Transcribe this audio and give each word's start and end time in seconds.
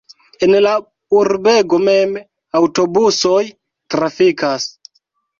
En 0.45 0.51
la 0.65 0.69
urbego 1.17 1.77
mem 1.87 2.15
aŭtobusoj 2.59 3.41
trafikas. 3.97 4.67